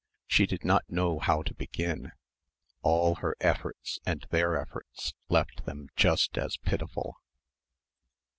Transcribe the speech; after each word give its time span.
She 0.25 0.47
did 0.47 0.65
not 0.65 0.89
know 0.89 1.19
how 1.19 1.43
to 1.43 1.53
begin. 1.53 2.11
All 2.81 3.13
her 3.17 3.35
efforts 3.39 3.99
and 4.03 4.25
their 4.31 4.57
efforts 4.59 5.13
left 5.29 5.65
them 5.65 5.89
just 5.95 6.39
as 6.39 6.57
pitiful. 6.57 7.17